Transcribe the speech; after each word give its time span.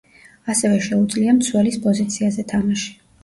ასევე 0.53 0.79
შეუძლია 0.85 1.35
მცველის 1.41 1.77
პოზიციაზე 1.85 2.47
თამაში. 2.55 2.89